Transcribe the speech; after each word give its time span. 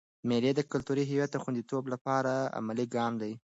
مېلې 0.29 0.51
د 0.55 0.61
کلتوري 0.71 1.03
هویت 1.09 1.29
د 1.31 1.37
خونديتوب 1.43 1.83
له 1.91 1.97
پاره 2.05 2.35
عملي 2.59 2.85
ګام 2.95 3.13
دئ. 3.21 3.33